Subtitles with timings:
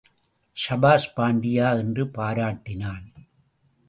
[0.57, 3.05] சபாஷ் பாண்டியா என்று பாராட்டினான்.